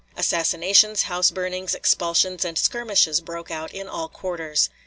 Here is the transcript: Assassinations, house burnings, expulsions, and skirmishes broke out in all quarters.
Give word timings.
Assassinations, 0.17 1.03
house 1.03 1.29
burnings, 1.29 1.75
expulsions, 1.75 2.43
and 2.43 2.57
skirmishes 2.57 3.21
broke 3.21 3.51
out 3.51 3.71
in 3.71 3.87
all 3.87 4.09
quarters. 4.09 4.71